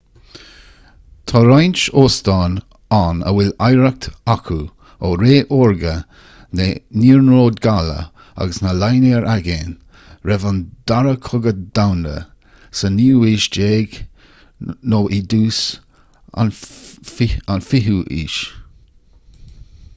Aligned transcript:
tá 1.31 1.39
roinnt 1.47 1.81
óstán 2.03 2.53
ann 2.99 3.19
a 3.31 3.33
bhfuil 3.39 3.51
oidhreacht 3.65 4.07
acu 4.35 4.57
ó 5.09 5.11
ré 5.23 5.35
órga 5.57 5.91
na 6.61 6.65
n-iarnród 7.01 7.61
gaile 7.67 7.97
agus 8.45 8.59
na 8.67 8.71
línéar 8.85 9.27
aigéin 9.35 9.75
roimh 10.31 10.47
an 10.53 10.63
dara 10.93 11.13
cogadh 11.27 11.61
domhanda 11.81 12.15
sa 12.81 12.91
19ú 12.97 13.23
haois 13.27 14.73
nó 14.95 15.03
i 15.19 15.21
dtús 15.35 15.61
an 16.45 16.53
20ú 16.65 17.85
haois 17.91 18.43